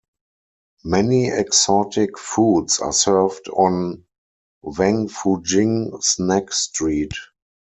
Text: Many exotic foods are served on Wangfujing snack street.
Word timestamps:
Many 0.83 1.27
exotic 1.27 2.17
foods 2.17 2.79
are 2.79 2.91
served 2.91 3.49
on 3.49 4.03
Wangfujing 4.65 6.03
snack 6.03 6.51
street. 6.53 7.11